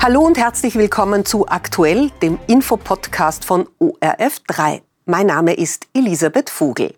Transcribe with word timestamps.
Hallo 0.00 0.20
und 0.20 0.38
herzlich 0.38 0.76
willkommen 0.76 1.24
zu 1.24 1.48
Aktuell, 1.48 2.10
dem 2.22 2.38
Infopodcast 2.46 3.44
von 3.44 3.68
ORF3. 3.80 4.80
Mein 5.06 5.26
Name 5.26 5.54
ist 5.54 5.88
Elisabeth 5.92 6.50
Vogel. 6.50 6.94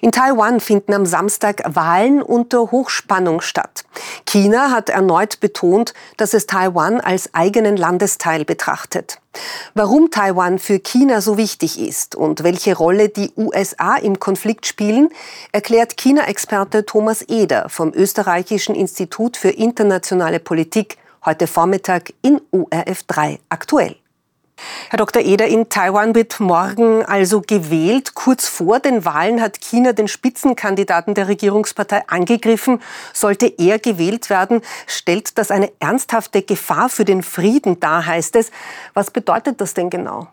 In 0.00 0.10
Taiwan 0.10 0.60
finden 0.60 0.94
am 0.94 1.04
Samstag 1.04 1.62
Wahlen 1.66 2.22
unter 2.22 2.70
Hochspannung 2.70 3.42
statt. 3.42 3.84
China 4.26 4.70
hat 4.70 4.88
erneut 4.88 5.40
betont, 5.40 5.92
dass 6.16 6.32
es 6.32 6.46
Taiwan 6.46 6.98
als 6.98 7.34
eigenen 7.34 7.76
Landesteil 7.76 8.46
betrachtet. 8.46 9.20
Warum 9.74 10.10
Taiwan 10.10 10.58
für 10.58 10.78
China 10.78 11.20
so 11.20 11.36
wichtig 11.36 11.78
ist 11.78 12.14
und 12.14 12.42
welche 12.42 12.74
Rolle 12.74 13.10
die 13.10 13.32
USA 13.36 13.96
im 13.96 14.18
Konflikt 14.18 14.66
spielen, 14.66 15.10
erklärt 15.52 15.98
China-Experte 15.98 16.86
Thomas 16.86 17.22
Eder 17.28 17.68
vom 17.68 17.92
Österreichischen 17.92 18.74
Institut 18.74 19.36
für 19.36 19.50
internationale 19.50 20.40
Politik 20.40 20.96
heute 21.24 21.46
Vormittag 21.46 22.12
in 22.22 22.40
ORF3 22.52 23.38
aktuell. 23.48 23.96
Herr 24.88 24.98
Dr. 24.98 25.22
Eder, 25.22 25.46
in 25.46 25.68
Taiwan 25.68 26.14
wird 26.14 26.38
morgen 26.38 27.04
also 27.04 27.40
gewählt. 27.40 28.14
Kurz 28.14 28.46
vor 28.46 28.78
den 28.78 29.04
Wahlen 29.04 29.40
hat 29.40 29.60
China 29.60 29.92
den 29.92 30.06
Spitzenkandidaten 30.06 31.14
der 31.14 31.28
Regierungspartei 31.28 32.04
angegriffen. 32.06 32.80
Sollte 33.12 33.46
er 33.46 33.78
gewählt 33.78 34.30
werden, 34.30 34.62
stellt 34.86 35.38
das 35.38 35.50
eine 35.50 35.72
ernsthafte 35.80 36.42
Gefahr 36.42 36.88
für 36.88 37.04
den 37.04 37.22
Frieden 37.22 37.80
dar, 37.80 38.06
heißt 38.06 38.36
es. 38.36 38.50
Was 38.94 39.10
bedeutet 39.10 39.60
das 39.60 39.74
denn 39.74 39.90
genau? 39.90 40.28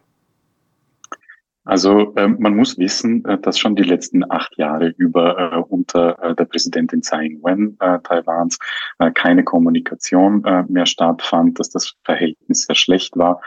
Also 1.64 2.16
äh, 2.16 2.28
man 2.28 2.56
muss 2.56 2.80
wissen, 2.80 3.24
äh, 3.26 3.38
dass 3.38 3.60
schon 3.60 3.76
die 3.76 3.84
letzten 3.84 4.30
acht 4.32 4.58
Jahre 4.58 4.94
über 4.98 5.38
äh, 5.38 5.58
unter 5.58 6.18
äh, 6.24 6.36
der 6.36 6.46
Präsidentin 6.46 7.04
Tsai 7.04 7.26
Ing-wen 7.26 7.78
äh, 7.80 8.00
Taiwans 8.00 8.58
äh, 8.98 9.12
keine 9.12 9.44
Kommunikation 9.44 10.44
mehr 10.68 10.86
stattfand, 10.86 11.60
dass 11.60 11.70
das 11.70 11.94
Verhältnis 12.04 12.66
sehr 12.66 12.76
schlecht 12.76 13.16
war 13.18 13.42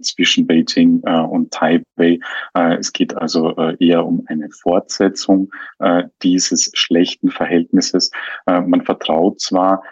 zwischen 0.00 0.46
Beijing 0.46 1.00
und 1.00 1.52
Taipei. 1.52 2.18
Es 2.54 2.92
geht 2.92 3.16
also 3.16 3.54
eher 3.78 4.04
um 4.04 4.24
eine 4.26 4.48
Fortsetzung 4.50 5.50
dieses 6.22 6.70
schlechten 6.74 7.30
Verhältnisses. 7.30 8.10
Man 8.46 8.82
vertraut 8.82 9.40
zwar 9.40 9.82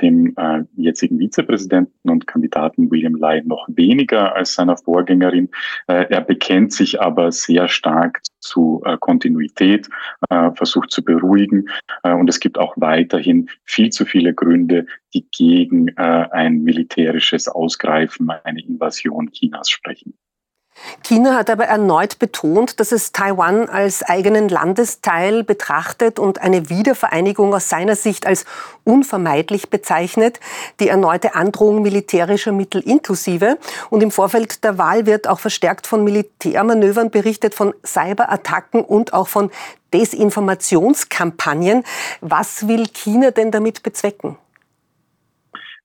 dem 0.00 0.34
jetzigen 0.76 1.18
Vizepräsidenten 1.18 2.10
und 2.10 2.26
Kandidaten 2.26 2.90
William 2.90 3.14
Lai 3.14 3.42
noch 3.44 3.66
weniger 3.68 4.34
als 4.34 4.54
seiner 4.54 4.76
Vorgängerin. 4.76 5.50
Er 5.86 6.20
bekennt 6.20 6.72
sich 6.72 7.00
aber 7.00 7.19
aber 7.20 7.32
sehr 7.32 7.68
stark 7.68 8.22
zu 8.40 8.82
äh, 8.86 8.96
Kontinuität, 8.98 9.88
äh, 10.30 10.50
versucht 10.52 10.90
zu 10.90 11.04
beruhigen. 11.04 11.68
Äh, 12.02 12.14
und 12.14 12.28
es 12.28 12.40
gibt 12.40 12.58
auch 12.58 12.74
weiterhin 12.76 13.48
viel 13.64 13.90
zu 13.90 14.06
viele 14.06 14.32
Gründe, 14.32 14.86
die 15.12 15.26
gegen 15.30 15.88
äh, 15.88 16.28
ein 16.32 16.62
militärisches 16.62 17.48
Ausgreifen, 17.48 18.30
eine 18.30 18.62
Invasion 18.62 19.30
Chinas 19.32 19.68
sprechen. 19.68 20.14
China 21.02 21.34
hat 21.34 21.50
aber 21.50 21.64
erneut 21.64 22.18
betont, 22.18 22.80
dass 22.80 22.92
es 22.92 23.12
Taiwan 23.12 23.68
als 23.68 24.02
eigenen 24.02 24.48
Landesteil 24.48 25.44
betrachtet 25.44 26.18
und 26.18 26.40
eine 26.40 26.68
Wiedervereinigung 26.68 27.54
aus 27.54 27.68
seiner 27.68 27.96
Sicht 27.96 28.26
als 28.26 28.44
unvermeidlich 28.84 29.70
bezeichnet, 29.70 30.40
die 30.78 30.88
erneute 30.88 31.34
Androhung 31.34 31.82
militärischer 31.82 32.52
Mittel 32.52 32.80
inklusive. 32.80 33.58
Und 33.90 34.02
im 34.02 34.10
Vorfeld 34.10 34.62
der 34.64 34.78
Wahl 34.78 35.06
wird 35.06 35.28
auch 35.28 35.40
verstärkt 35.40 35.86
von 35.86 36.04
Militärmanövern 36.04 37.10
berichtet, 37.10 37.54
von 37.54 37.74
Cyberattacken 37.84 38.84
und 38.84 39.12
auch 39.12 39.28
von 39.28 39.50
Desinformationskampagnen. 39.92 41.84
Was 42.20 42.68
will 42.68 42.86
China 42.88 43.30
denn 43.30 43.50
damit 43.50 43.82
bezwecken? 43.82 44.36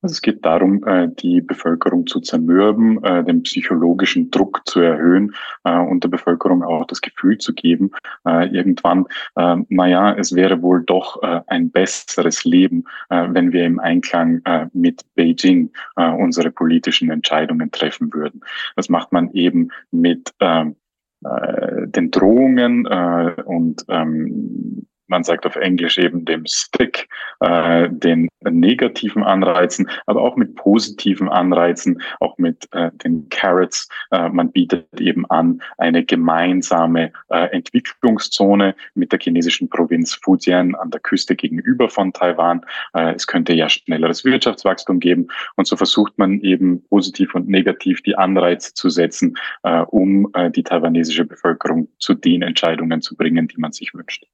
Also 0.06 0.14
es 0.14 0.22
geht 0.22 0.46
darum, 0.46 0.84
äh, 0.84 1.08
die 1.08 1.42
Bevölkerung 1.42 2.06
zu 2.06 2.20
zermürben, 2.20 3.04
äh, 3.04 3.24
den 3.24 3.42
psychologischen 3.42 4.30
Druck 4.30 4.62
zu 4.66 4.80
erhöhen 4.80 5.34
äh, 5.64 5.80
und 5.80 6.04
der 6.04 6.10
Bevölkerung 6.10 6.62
auch 6.62 6.86
das 6.86 7.02
Gefühl 7.02 7.40
zu 7.40 7.56
geben, 7.56 7.90
irgendwann, 8.24 9.06
naja, 9.36 10.14
es 10.14 10.36
wäre 10.36 10.62
wohl 10.62 10.84
doch 10.84 11.22
ein 11.48 11.72
besseres 11.72 12.44
Leben, 12.44 12.86
wenn 13.10 13.52
wir 13.52 13.66
im 13.66 13.80
Einklang 13.80 14.42
mit 14.74 15.04
Beijing 15.16 15.72
unsere 15.96 16.52
politischen 16.52 17.12
Entscheidungen 17.12 17.72
treffen 17.72 18.14
würden. 18.14 18.42
Das 18.76 18.90
macht 18.90 19.12
man 19.12 19.32
eben 19.32 19.70
mit 19.92 20.34
ähm, 20.40 20.76
den 21.22 22.12
Drohungen 22.12 22.88
und 22.88 23.86
ähm, 23.90 24.88
man 25.08 25.24
sagt 25.24 25.46
auf 25.46 25.56
Englisch 25.56 25.98
eben 25.98 26.26
dem 26.26 26.46
Stick, 26.46 27.08
äh, 27.40 27.90
den 27.90 28.28
negativen 28.42 29.24
Anreizen, 29.24 29.90
aber 30.06 30.22
auch 30.22 30.36
mit 30.36 30.56
positiven 30.56 31.30
Anreizen, 31.30 32.02
auch 32.20 32.38
mit 32.38 32.68
äh, 32.72 32.92
den 33.04 33.28
Carrots. 33.30 33.88
Äh, 34.12 34.30
man 34.30 34.52
bietet 34.52 34.88
eben 35.00 35.26
an 35.30 35.62
eine 35.78 36.04
gemeinsame 36.04 37.12
äh, 37.30 37.48
Entwicklungszone 37.52 38.76
mit 38.94 39.12
der 39.12 39.20
chinesischen 39.20 39.70
Provinz 39.70 40.16
Fujian 40.16 40.76
an 40.76 40.92
der 40.92 41.02
Küste 41.02 41.36
gegenüber 41.36 41.90
von 41.90 42.14
Taiwan. 42.14 42.62
Äh, 42.94 43.14
es 43.14 43.28
könnte 43.28 43.54
ja 43.54 43.70
schnelleres 43.70 44.24
Wirtschaftswachstum 44.26 45.00
geben 45.00 45.28
und 45.56 45.68
so 45.68 45.76
versucht 45.76 46.18
man 46.18 46.40
eben 46.42 46.84
positiv 46.90 47.36
und 47.36 47.48
negativ 47.48 48.02
die 48.02 48.16
Anreize 48.16 48.74
zu 48.74 48.90
setzen, 48.90 49.38
äh, 49.64 49.82
um 49.82 50.30
äh, 50.34 50.52
die 50.52 50.64
taiwanesische 50.64 51.26
Bevölkerung 51.26 51.88
zu 52.00 52.14
den 52.14 52.42
Entscheidungen 52.42 53.02
zu 53.02 53.16
bringen, 53.16 53.48
die 53.48 53.58
man 53.58 53.72
sich 53.72 53.94
wünscht. 53.94 54.26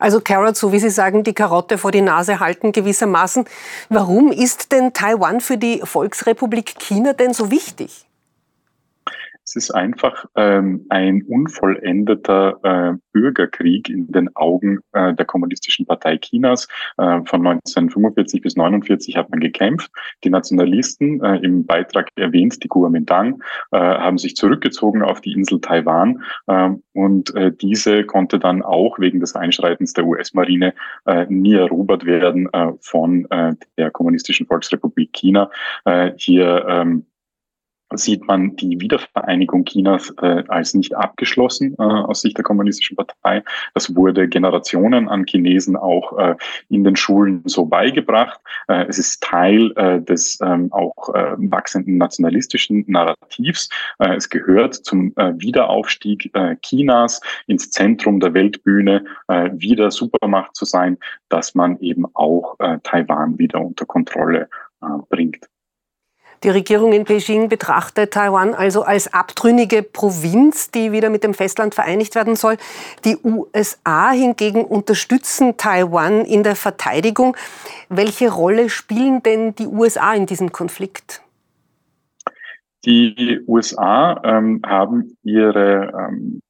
Also 0.00 0.20
Carrot, 0.20 0.56
so 0.56 0.72
wie 0.72 0.80
Sie 0.80 0.90
sagen, 0.90 1.22
die 1.22 1.34
Karotte 1.34 1.78
vor 1.78 1.92
die 1.92 2.00
Nase 2.00 2.40
halten 2.40 2.72
gewissermaßen. 2.72 3.44
Warum 3.90 4.32
ist 4.32 4.72
denn 4.72 4.92
Taiwan 4.92 5.40
für 5.40 5.58
die 5.58 5.82
Volksrepublik 5.84 6.74
China 6.80 7.12
denn 7.12 7.34
so 7.34 7.50
wichtig? 7.50 8.06
Es 9.50 9.56
ist 9.56 9.70
einfach 9.72 10.26
ähm, 10.36 10.86
ein 10.90 11.24
unvollendeter 11.24 12.60
äh, 12.62 12.96
Bürgerkrieg 13.12 13.88
in 13.88 14.06
den 14.12 14.30
Augen 14.36 14.78
äh, 14.92 15.12
der 15.12 15.26
Kommunistischen 15.26 15.86
Partei 15.86 16.18
Chinas. 16.18 16.68
Äh, 16.98 17.22
von 17.24 17.44
1945 17.44 18.42
bis 18.42 18.54
1949 18.54 19.16
hat 19.16 19.28
man 19.28 19.40
gekämpft. 19.40 19.90
Die 20.22 20.30
Nationalisten, 20.30 21.20
äh, 21.24 21.38
im 21.38 21.66
Beitrag 21.66 22.10
erwähnt, 22.14 22.62
die 22.62 22.68
Kuomintang, 22.68 23.42
äh, 23.72 23.78
haben 23.78 24.18
sich 24.18 24.36
zurückgezogen 24.36 25.02
auf 25.02 25.20
die 25.20 25.32
Insel 25.32 25.60
Taiwan. 25.60 26.22
Äh, 26.46 26.70
und 26.92 27.34
äh, 27.34 27.50
diese 27.50 28.04
konnte 28.04 28.38
dann 28.38 28.62
auch 28.62 29.00
wegen 29.00 29.18
des 29.18 29.34
Einschreitens 29.34 29.94
der 29.94 30.06
US-Marine 30.06 30.74
äh, 31.06 31.26
nie 31.28 31.54
erobert 31.54 32.06
werden 32.06 32.48
äh, 32.52 32.70
von 32.80 33.28
äh, 33.30 33.54
der 33.76 33.90
Kommunistischen 33.90 34.46
Volksrepublik 34.46 35.12
China. 35.12 35.50
Äh, 35.84 36.12
hier 36.16 36.64
ähm, 36.68 37.06
sieht 37.94 38.26
man 38.26 38.56
die 38.56 38.80
Wiedervereinigung 38.80 39.64
Chinas 39.64 40.14
äh, 40.22 40.44
als 40.48 40.74
nicht 40.74 40.94
abgeschlossen 40.94 41.74
äh, 41.78 41.82
aus 41.82 42.20
Sicht 42.20 42.36
der 42.36 42.44
Kommunistischen 42.44 42.96
Partei. 42.96 43.42
Das 43.74 43.94
wurde 43.94 44.28
Generationen 44.28 45.08
an 45.08 45.24
Chinesen 45.26 45.76
auch 45.76 46.16
äh, 46.18 46.36
in 46.68 46.84
den 46.84 46.96
Schulen 46.96 47.42
so 47.46 47.66
beigebracht. 47.66 48.40
Äh, 48.68 48.86
es 48.88 48.98
ist 48.98 49.22
Teil 49.22 49.72
äh, 49.76 50.00
des 50.00 50.38
ähm, 50.40 50.72
auch 50.72 51.14
äh, 51.14 51.34
wachsenden 51.36 51.98
nationalistischen 51.98 52.84
Narrativs. 52.86 53.68
Es 53.98 54.28
gehört 54.28 54.74
zum 54.74 55.12
Wiederaufstieg 55.16 56.32
Chinas 56.62 57.20
ins 57.46 57.70
Zentrum 57.70 58.20
der 58.20 58.34
Weltbühne, 58.34 59.04
wieder 59.52 59.90
Supermacht 59.90 60.54
zu 60.56 60.64
sein, 60.64 60.98
dass 61.28 61.54
man 61.54 61.78
eben 61.80 62.06
auch 62.14 62.56
Taiwan 62.82 63.38
wieder 63.38 63.60
unter 63.60 63.86
Kontrolle 63.86 64.48
bringt. 65.08 65.48
Die 66.42 66.48
Regierung 66.48 66.92
in 66.92 67.04
Beijing 67.04 67.50
betrachtet 67.50 68.14
Taiwan 68.14 68.54
also 68.54 68.82
als 68.82 69.12
abtrünnige 69.12 69.82
Provinz, 69.82 70.70
die 70.70 70.90
wieder 70.90 71.10
mit 71.10 71.22
dem 71.22 71.34
Festland 71.34 71.74
vereinigt 71.74 72.14
werden 72.14 72.34
soll. 72.34 72.56
Die 73.04 73.18
USA 73.22 74.10
hingegen 74.12 74.64
unterstützen 74.64 75.58
Taiwan 75.58 76.24
in 76.24 76.42
der 76.42 76.56
Verteidigung. 76.56 77.36
Welche 77.90 78.30
Rolle 78.30 78.70
spielen 78.70 79.22
denn 79.22 79.54
die 79.54 79.66
USA 79.66 80.14
in 80.14 80.24
diesem 80.24 80.50
Konflikt? 80.50 81.22
Die 82.86 83.40
USA 83.46 84.18
ähm, 84.24 84.62
haben 84.64 85.18
ihre, 85.22 85.92
ähm, 85.94 86.40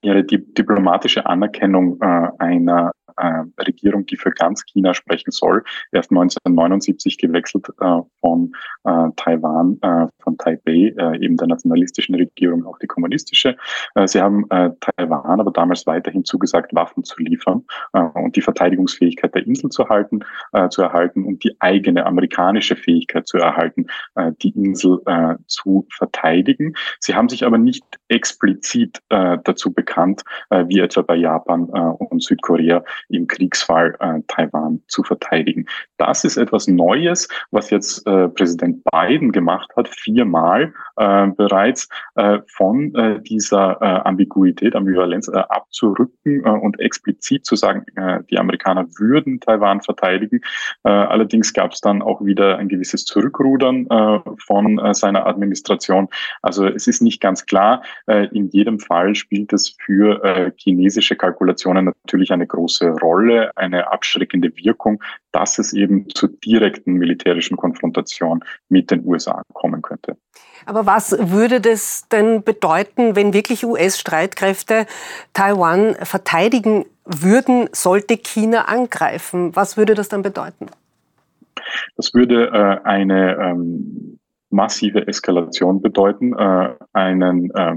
ihre 0.00 0.24
diplomatische 0.24 1.26
Anerkennung 1.26 2.00
äh, 2.00 2.28
einer 2.38 2.92
äh, 3.16 3.44
Regierung, 3.62 4.06
die 4.06 4.16
für 4.16 4.30
ganz 4.30 4.64
China 4.64 4.94
sprechen 4.94 5.30
soll, 5.30 5.62
erst 5.92 6.10
1979 6.10 7.18
gewechselt 7.18 7.66
äh, 7.80 8.00
von 8.20 8.52
äh, 8.84 9.08
Taiwan, 9.16 9.78
äh, 9.82 10.06
von 10.20 10.38
Taipei, 10.38 10.94
eben 11.20 11.36
der 11.36 11.46
nationalistischen 11.48 12.14
Regierung, 12.14 12.66
auch 12.66 12.78
die 12.78 12.86
kommunistische. 12.86 13.56
Sie 14.06 14.20
haben 14.20 14.46
Taiwan 14.48 15.40
aber 15.40 15.50
damals 15.50 15.86
weiterhin 15.86 16.24
zugesagt, 16.24 16.74
Waffen 16.74 17.04
zu 17.04 17.22
liefern 17.22 17.64
und 17.92 18.34
die 18.36 18.40
Verteidigungsfähigkeit 18.40 19.34
der 19.34 19.46
Insel 19.46 19.70
zu 19.70 19.88
halten, 19.88 20.20
zu 20.70 20.82
erhalten 20.82 21.24
und 21.24 21.44
die 21.44 21.56
eigene 21.60 22.04
amerikanische 22.04 22.76
Fähigkeit 22.76 23.26
zu 23.28 23.38
erhalten, 23.38 23.86
die 24.42 24.50
Insel 24.50 25.00
zu 25.46 25.86
verteidigen. 25.90 26.74
Sie 26.98 27.14
haben 27.14 27.28
sich 27.28 27.44
aber 27.44 27.58
nicht 27.58 27.84
explizit 28.08 29.00
dazu 29.08 29.72
bekannt, 29.72 30.22
wie 30.50 30.80
etwa 30.80 31.02
bei 31.02 31.16
Japan 31.16 31.64
und 31.64 32.22
Südkorea, 32.22 32.84
im 33.08 33.26
Kriegsfall 33.26 33.96
äh, 34.00 34.20
Taiwan 34.26 34.82
zu 34.88 35.02
verteidigen. 35.02 35.66
Das 35.96 36.24
ist 36.24 36.36
etwas 36.36 36.66
Neues, 36.66 37.28
was 37.50 37.70
jetzt 37.70 38.06
äh, 38.06 38.28
Präsident 38.28 38.82
Biden 38.92 39.32
gemacht 39.32 39.70
hat, 39.76 39.88
viermal 39.88 40.72
äh, 40.96 41.26
bereits 41.28 41.88
äh, 42.14 42.38
von 42.46 42.94
äh, 42.94 43.20
dieser 43.22 43.80
äh, 43.80 44.08
Ambiguität, 44.08 44.74
Ambivalenz 44.74 45.28
äh, 45.28 45.36
abzurücken 45.36 46.44
äh, 46.44 46.48
und 46.48 46.80
explizit 46.80 47.44
zu 47.44 47.56
sagen, 47.56 47.84
äh, 47.96 48.20
die 48.30 48.38
Amerikaner 48.38 48.86
würden 48.98 49.40
Taiwan 49.40 49.80
verteidigen. 49.82 50.40
Äh, 50.84 50.90
allerdings 50.90 51.52
gab 51.52 51.72
es 51.72 51.80
dann 51.80 52.02
auch 52.02 52.24
wieder 52.24 52.58
ein 52.58 52.68
gewisses 52.68 53.04
Zurückrudern 53.04 53.86
äh, 53.88 54.20
von 54.46 54.78
äh, 54.78 54.94
seiner 54.94 55.26
Administration. 55.26 56.08
Also 56.42 56.66
es 56.66 56.86
ist 56.86 57.02
nicht 57.02 57.20
ganz 57.20 57.46
klar. 57.46 57.82
Äh, 58.06 58.26
in 58.34 58.48
jedem 58.48 58.78
Fall 58.78 59.14
spielt 59.14 59.52
es 59.52 59.76
für 59.84 60.22
äh, 60.24 60.52
chinesische 60.56 61.16
Kalkulationen 61.16 61.86
natürlich 61.86 62.32
eine 62.32 62.46
große 62.46 62.88
Rolle, 63.02 63.50
eine 63.56 63.90
abschreckende 63.92 64.56
Wirkung, 64.56 65.02
dass 65.32 65.58
es 65.58 65.72
eben 65.72 66.08
zur 66.10 66.30
direkten 66.44 66.94
militärischen 66.94 67.56
Konfrontation 67.56 68.42
mit 68.68 68.90
den 68.90 69.04
USA 69.04 69.42
kommen 69.52 69.82
könnte. 69.82 70.16
Aber 70.66 70.84
was 70.84 71.16
würde 71.18 71.60
das 71.60 72.08
denn 72.08 72.42
bedeuten, 72.42 73.16
wenn 73.16 73.32
wirklich 73.32 73.64
US-Streitkräfte 73.64 74.86
Taiwan 75.32 75.94
verteidigen 76.02 76.84
würden, 77.04 77.68
sollte 77.72 78.16
China 78.16 78.66
angreifen? 78.66 79.54
Was 79.54 79.76
würde 79.76 79.94
das 79.94 80.08
dann 80.08 80.22
bedeuten? 80.22 80.66
Das 81.96 82.12
würde 82.12 82.48
äh, 82.48 82.84
eine 82.84 83.36
ähm, 83.36 84.18
massive 84.50 85.06
Eskalation 85.06 85.80
bedeuten, 85.80 86.32
äh, 86.36 86.74
einen 86.92 87.50
äh, 87.54 87.76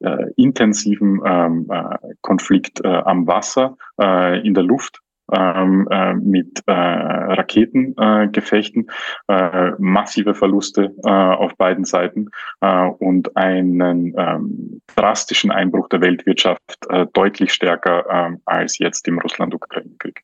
äh, 0.00 0.32
intensiven 0.36 1.20
ähm, 1.24 1.66
äh, 1.70 1.96
Konflikt 2.22 2.84
äh, 2.84 2.88
am 2.88 3.26
Wasser, 3.26 3.76
äh, 4.00 4.46
in 4.46 4.54
der 4.54 4.64
Luft, 4.64 5.00
ähm, 5.32 5.88
äh, 5.90 6.14
mit 6.14 6.62
äh, 6.66 6.72
Raketengefechten, 6.72 8.90
äh, 9.28 9.72
massive 9.78 10.34
Verluste 10.34 10.94
äh, 11.04 11.10
auf 11.10 11.56
beiden 11.56 11.84
Seiten 11.84 12.30
äh, 12.60 12.86
und 12.86 13.36
einen 13.36 14.14
ähm, 14.16 14.80
drastischen 14.96 15.50
Einbruch 15.50 15.88
der 15.88 16.00
Weltwirtschaft 16.00 16.78
äh, 16.88 17.06
deutlich 17.12 17.52
stärker 17.52 18.06
äh, 18.08 18.36
als 18.44 18.78
jetzt 18.78 19.06
im 19.08 19.18
Russland-Ukraine-Krieg. 19.18 20.22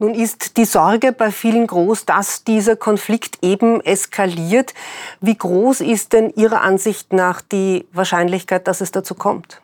Nun 0.00 0.14
ist 0.14 0.56
die 0.56 0.64
Sorge 0.64 1.12
bei 1.12 1.32
vielen 1.32 1.66
groß, 1.66 2.04
dass 2.04 2.44
dieser 2.44 2.76
Konflikt 2.76 3.38
eben 3.42 3.80
eskaliert. 3.80 4.72
Wie 5.20 5.36
groß 5.36 5.80
ist 5.80 6.12
denn 6.12 6.32
Ihrer 6.36 6.62
Ansicht 6.62 7.12
nach 7.12 7.40
die 7.40 7.84
Wahrscheinlichkeit, 7.92 8.68
dass 8.68 8.80
es 8.80 8.92
dazu 8.92 9.16
kommt? 9.16 9.60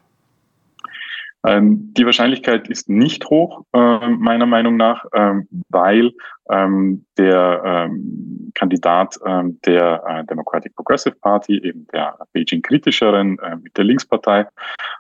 Ähm, 1.44 1.92
die 1.94 2.06
Wahrscheinlichkeit 2.06 2.68
ist 2.68 2.88
nicht 2.88 3.26
hoch, 3.26 3.64
äh, 3.72 4.08
meiner 4.08 4.46
Meinung 4.46 4.76
nach, 4.76 5.04
ähm, 5.12 5.46
weil 5.68 6.12
ähm, 6.50 7.04
der 7.18 7.62
ähm, 7.64 8.52
Kandidat 8.54 9.18
ähm, 9.26 9.58
der 9.64 10.02
äh, 10.06 10.24
Democratic 10.24 10.74
Progressive 10.74 11.16
Party, 11.16 11.58
eben 11.62 11.86
der 11.92 12.16
Beijing-kritischeren 12.32 13.38
äh, 13.38 13.56
mit 13.56 13.76
der 13.76 13.84
Linkspartei, 13.84 14.46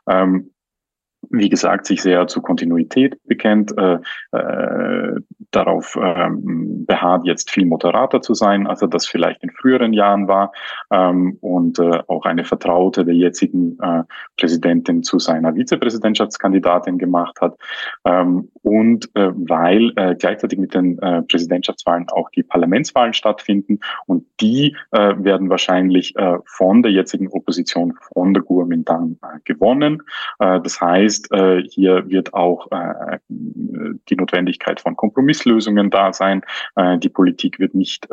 ähm, 0.06 0.50
wie 1.30 1.48
gesagt, 1.48 1.86
sich 1.86 2.02
sehr 2.02 2.26
zur 2.26 2.42
Kontinuität 2.42 3.16
bekennt, 3.24 3.76
äh, 3.76 3.98
äh, 4.32 5.20
darauf 5.50 5.98
ähm, 6.00 6.84
beharrt, 6.86 7.26
jetzt 7.26 7.50
viel 7.50 7.66
moderater 7.66 8.20
zu 8.20 8.34
sein, 8.34 8.66
als 8.66 8.82
er 8.82 8.88
das 8.88 9.06
vielleicht 9.06 9.42
in 9.42 9.50
früheren 9.50 9.92
Jahren 9.92 10.28
war 10.28 10.52
ähm, 10.90 11.38
und 11.40 11.78
äh, 11.78 12.00
auch 12.08 12.24
eine 12.24 12.44
Vertraute 12.44 13.04
der 13.04 13.14
jetzigen 13.14 13.78
äh, 13.80 14.02
Präsidentin 14.36 15.02
zu 15.02 15.18
seiner 15.18 15.54
Vizepräsidentschaftskandidatin 15.54 16.98
gemacht 16.98 17.40
hat 17.40 17.56
ähm, 18.04 18.50
und 18.62 19.08
äh, 19.14 19.30
weil 19.34 19.92
äh, 19.96 20.14
gleichzeitig 20.16 20.58
mit 20.58 20.74
den 20.74 20.98
äh, 20.98 21.22
Präsidentschaftswahlen 21.22 22.08
auch 22.10 22.30
die 22.30 22.42
Parlamentswahlen 22.42 23.14
stattfinden 23.14 23.80
und 24.06 24.24
die 24.40 24.76
äh, 24.90 25.14
werden 25.18 25.50
wahrscheinlich 25.50 26.16
äh, 26.16 26.38
von 26.46 26.82
der 26.82 26.92
jetzigen 26.92 27.28
Opposition 27.28 27.94
von 28.12 28.34
der 28.34 28.42
Kuomintang 28.42 29.18
äh, 29.22 29.38
gewonnen. 29.44 30.02
Äh, 30.38 30.60
das 30.60 30.80
heißt, 30.80 31.13
ist, 31.14 31.32
äh, 31.32 31.62
hier 31.62 32.08
wird 32.08 32.34
auch 32.34 32.70
äh, 32.72 33.18
die 33.28 34.16
Notwendigkeit 34.16 34.80
von 34.80 34.96
Kompromisslösungen 34.96 35.90
da 35.90 36.12
sein. 36.12 36.42
Äh, 36.76 36.98
die 36.98 37.08
Politik 37.08 37.58
wird 37.58 37.74
nicht 37.74 38.08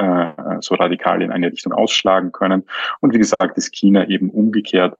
so 0.61 0.75
radikal 0.75 1.21
in 1.21 1.31
eine 1.31 1.51
Richtung 1.51 1.73
ausschlagen 1.73 2.31
können. 2.31 2.63
Und 2.99 3.13
wie 3.13 3.17
gesagt, 3.17 3.57
ist 3.57 3.73
China 3.73 4.07
eben 4.07 4.29
umgekehrt 4.29 4.95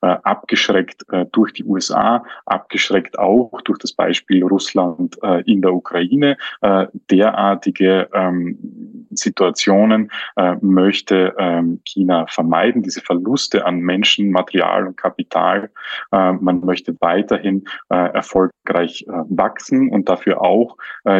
abgeschreckt 0.00 1.04
äh, 1.10 1.26
durch 1.32 1.52
die 1.52 1.64
USA, 1.64 2.24
abgeschreckt 2.46 3.18
auch 3.18 3.60
durch 3.62 3.78
das 3.78 3.92
Beispiel 3.92 4.44
Russland 4.44 5.18
äh, 5.22 5.42
in 5.50 5.62
der 5.62 5.74
Ukraine. 5.74 6.36
Äh, 6.60 6.86
derartige 7.10 8.08
ähm, 8.12 9.06
Situationen 9.10 10.10
äh, 10.36 10.56
möchte 10.60 11.34
ähm, 11.38 11.80
China 11.84 12.26
vermeiden, 12.28 12.82
diese 12.82 13.00
Verluste 13.00 13.64
an 13.64 13.80
Menschen, 13.80 14.30
Material 14.30 14.86
und 14.86 14.96
Kapital. 14.96 15.70
Äh, 16.12 16.32
man 16.32 16.60
möchte 16.60 16.96
weiterhin 17.00 17.64
erfolgreich 17.88 19.04
wachsen 19.08 19.90
und 19.90 20.08
dafür 20.08 20.40
auch 20.40 20.76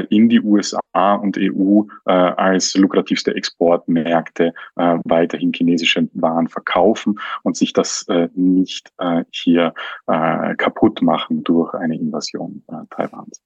in 0.09 0.29
die 0.29 0.41
USA 0.41 1.15
und 1.15 1.39
EU 1.39 1.83
als 2.05 2.75
lukrativste 2.75 3.35
Exportmärkte 3.35 4.53
weiterhin 4.75 5.53
chinesische 5.53 6.09
Waren 6.15 6.49
verkaufen 6.49 7.19
und 7.43 7.57
sich 7.57 7.73
das 7.73 8.07
nicht 8.52 8.93
äh, 8.99 9.25
hier 9.31 9.75
äh, 10.06 10.55
kaputt 10.56 11.02
machen 11.02 11.44
durch 11.44 11.75
eine 11.75 11.96
Invasion 11.96 12.62
äh, 12.69 12.87
Taiwans. 12.91 13.41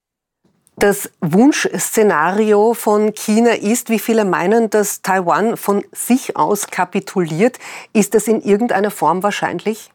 Das 0.76 1.12
Wunschszenario 1.20 2.72
von 2.72 3.12
China 3.12 3.50
ist, 3.50 3.90
wie 3.90 3.98
viele 3.98 4.24
meinen, 4.24 4.70
dass 4.70 5.02
Taiwan 5.02 5.56
von 5.56 5.82
sich 5.90 6.36
aus 6.36 6.68
kapituliert. 6.68 7.58
Ist 7.92 8.14
das 8.14 8.28
in 8.28 8.40
irgendeiner 8.40 8.92
Form 8.92 9.24
wahrscheinlich? 9.24 9.90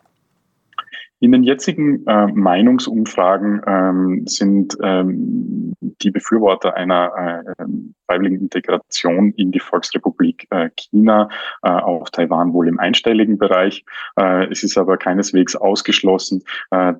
In 1.22 1.32
den 1.32 1.44
jetzigen 1.44 2.06
äh, 2.06 2.28
Meinungsumfragen 2.28 3.62
ähm, 3.66 4.24
sind 4.28 4.78
ähm, 4.84 5.74
die 5.80 6.12
Befürworter 6.12 6.76
einer 6.76 7.46
äh, 7.58 7.64
freiwilligen 8.06 8.42
Integration 8.42 9.34
in 9.34 9.52
die 9.52 9.60
Volksrepublik 9.60 10.48
äh, 10.50 10.70
China 10.76 11.30
äh, 11.64 11.70
auf 11.70 12.12
Taiwan 12.12 12.54
wohl 12.54 12.68
im 12.68 12.80
einstelligen 12.80 13.38
Bereich. 13.38 13.86
Äh, 14.20 14.52
es 14.52 14.64
ist 14.64 14.78
aber 14.78 14.98
keineswegs 14.98 15.56
ausgeschlossen, 15.56 16.44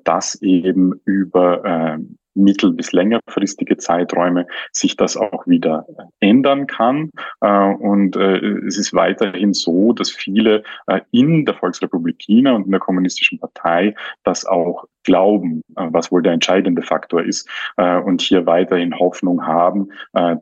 dass 0.04 0.40
eben 0.42 1.00
über 1.04 1.98
mittel- 2.34 2.72
bis 2.72 2.92
längerfristige 2.92 3.76
Zeiträume 3.76 4.46
sich 4.72 4.96
das 4.96 5.16
auch 5.16 5.46
wieder 5.46 5.86
ändern 6.20 6.66
kann. 6.66 7.10
Äh, 7.40 7.74
und 7.74 8.16
äh, 8.16 8.38
es 8.66 8.78
ist 8.78 8.92
weiterhin 8.94 9.52
so, 9.52 9.92
dass 9.92 10.10
viele 10.10 10.62
äh, 10.86 11.00
in 11.10 11.44
der 11.44 11.54
Volksrepublik 11.54 12.18
China 12.18 12.52
und 12.52 12.66
in 12.66 12.70
der 12.70 12.80
Kommunistischen 12.80 13.38
Partei 13.38 13.94
das 14.24 14.44
auch 14.44 14.84
glauben, 15.02 15.60
was 15.74 16.10
wohl 16.10 16.22
der 16.22 16.32
entscheidende 16.32 16.80
Faktor 16.80 17.22
ist 17.22 17.46
und 17.76 18.22
hier 18.22 18.46
weiterhin 18.46 18.98
Hoffnung 18.98 19.46
haben, 19.46 19.90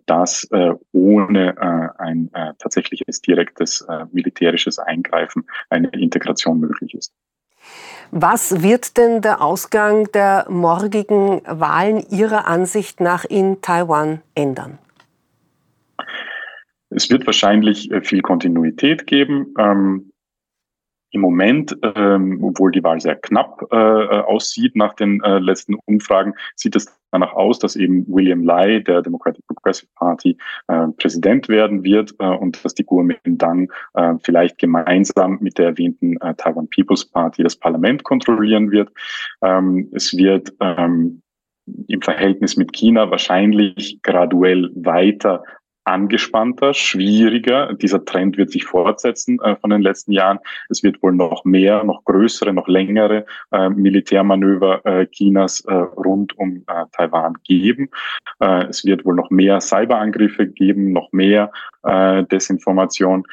dass 0.06 0.49
ohne 0.92 1.99
ein 1.99 2.30
tatsächliches 2.58 3.20
direktes 3.22 3.84
militärisches 4.12 4.78
Eingreifen 4.78 5.46
eine 5.68 5.88
Integration 5.88 6.61
möglich 6.61 6.94
ist. 6.94 7.12
Was 8.11 8.62
wird 8.62 8.99
denn 8.99 9.23
der 9.23 9.40
Ausgang 9.40 10.11
der 10.12 10.47
morgigen 10.50 11.40
Wahlen 11.47 12.04
Ihrer 12.11 12.47
Ansicht 12.47 13.00
nach 13.00 13.25
in 13.25 13.62
Taiwan 13.62 14.21
ändern? 14.35 14.78
Es 16.90 17.09
wird 17.11 17.26
wahrscheinlich 17.26 17.90
äh, 17.90 18.02
viel 18.02 18.21
Kontinuität 18.21 19.07
geben. 19.07 19.54
Ähm, 19.59 20.12
im 21.12 21.21
Moment, 21.21 21.76
ähm, 21.83 22.42
obwohl 22.42 22.73
die 22.73 22.83
Wahl 22.83 23.00
sehr 23.00 23.16
knapp 23.16 23.62
äh, 23.71 23.76
äh, 23.76 24.21
aussieht 24.23 24.75
nach 24.76 24.95
den 24.95 25.23
äh, 25.23 25.38
letzten 25.38 25.76
Umfragen, 25.87 26.35
sieht 26.57 26.75
es 26.75 26.87
danach 27.11 27.35
aus, 27.35 27.59
dass 27.59 27.76
eben 27.76 28.04
William 28.09 28.42
Lai 28.42 28.81
der 28.81 29.02
Democratic 29.02 29.47
Progressive 29.47 29.90
Party 29.95 30.37
äh, 30.69 30.88
Präsident 30.97 31.49
werden 31.49 31.85
wird 31.85 32.14
äh, 32.19 32.26
und 32.26 32.64
dass 32.64 32.75
die 32.75 32.85
Kuomintang 32.85 33.71
äh, 33.95 34.14
vielleicht 34.23 34.59
gemeinsam 34.59 35.38
mit 35.40 35.59
der 35.59 35.66
erwähnten 35.66 36.16
äh, 36.23 36.35
Taiwan 36.35 36.69
People's 36.69 37.04
Party 37.04 37.42
das 37.42 37.57
Parlament 37.57 38.02
kontrollieren 38.04 38.71
wird. 38.71 38.90
Ähm, 39.42 39.90
es 39.92 40.16
wird 40.16 40.52
ähm, 40.61 41.23
im 41.87 42.02
Verhältnis 42.02 42.57
mit 42.57 42.73
China 42.73 43.11
wahrscheinlich 43.11 44.00
graduell 44.02 44.71
weiter 44.75 45.45
angespannter, 45.84 46.74
schwieriger. 46.74 47.74
Dieser 47.74 48.04
Trend 48.04 48.36
wird 48.38 48.50
sich 48.50 48.64
fortsetzen 48.64 49.40
äh, 49.40 49.56
von 49.56 49.70
den 49.70 49.82
letzten 49.82 50.12
Jahren. 50.12 50.38
Es 50.68 50.82
wird 50.82 51.02
wohl 51.02 51.12
noch 51.12 51.44
mehr, 51.44 51.84
noch 51.84 52.04
größere, 52.04 52.52
noch 52.52 52.68
längere 52.68 53.26
äh, 53.50 53.68
Militärmanöver 53.68 54.84
äh, 54.84 55.06
Chinas 55.06 55.60
äh, 55.66 55.74
rund 55.74 56.38
um 56.38 56.64
äh, 56.66 56.84
Taiwan 56.92 57.34
geben. 57.44 57.90
Äh, 58.40 58.66
es 58.66 58.84
wird 58.84 59.04
wohl 59.04 59.14
noch 59.14 59.30
mehr 59.30 59.60
Cyberangriffe 59.60 60.46
geben, 60.46 60.92
noch 60.92 61.12
mehr 61.12 61.50
Desinformation. 61.84 63.24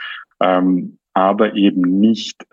Ähm, 0.42 0.98
aber 1.14 1.54
eben 1.56 1.82
nicht 2.00 2.46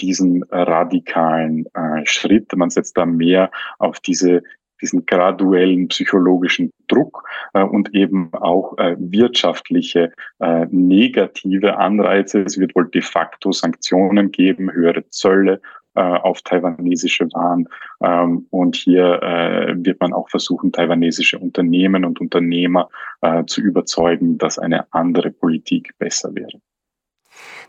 diesen 0.00 0.44
radikalen 0.44 1.66
Schritt. 2.04 2.56
Man 2.56 2.70
setzt 2.70 2.96
da 2.96 3.04
mehr 3.04 3.50
auf 3.78 4.00
diese 4.00 4.42
diesen 4.82 5.06
graduellen 5.06 5.88
psychologischen 5.88 6.72
Druck 6.88 7.24
äh, 7.54 7.62
und 7.62 7.94
eben 7.94 8.32
auch 8.34 8.76
äh, 8.78 8.96
wirtschaftliche 8.98 10.12
äh, 10.40 10.66
negative 10.70 11.78
Anreize. 11.78 12.42
Es 12.42 12.58
wird 12.58 12.74
wohl 12.74 12.90
de 12.90 13.02
facto 13.02 13.52
Sanktionen 13.52 14.30
geben, 14.30 14.70
höhere 14.70 15.08
Zölle 15.08 15.60
äh, 15.94 16.00
auf 16.00 16.42
taiwanesische 16.42 17.26
Waren. 17.32 17.68
Ähm, 18.02 18.46
und 18.50 18.76
hier 18.76 19.22
äh, 19.22 19.74
wird 19.76 20.00
man 20.00 20.12
auch 20.12 20.28
versuchen, 20.30 20.72
taiwanesische 20.72 21.38
Unternehmen 21.38 22.04
und 22.04 22.20
Unternehmer 22.20 22.88
äh, 23.20 23.44
zu 23.44 23.60
überzeugen, 23.60 24.38
dass 24.38 24.58
eine 24.58 24.92
andere 24.92 25.30
Politik 25.30 25.92
besser 25.98 26.34
wäre. 26.34 26.60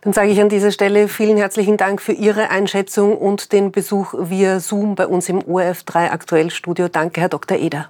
Dann 0.04 0.12
sage 0.12 0.32
ich 0.32 0.42
an 0.42 0.50
dieser 0.50 0.72
Stelle 0.72 1.08
vielen 1.08 1.38
herzlichen 1.38 1.78
Dank 1.78 2.02
für 2.02 2.12
Ihre 2.12 2.50
Einschätzung 2.50 3.18
und 3.18 3.54
den 3.54 3.72
Besuch 3.72 4.14
via 4.18 4.60
Zoom 4.60 4.96
bei 4.96 5.08
uns 5.08 5.30
im 5.30 5.40
ORF3 5.40 6.10
Aktuellstudio. 6.10 6.90
Danke, 6.90 7.22
Herr 7.22 7.30
Dr. 7.30 7.58
Eder. 7.58 7.90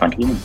Danke 0.00 0.22
Ihnen. 0.22 0.42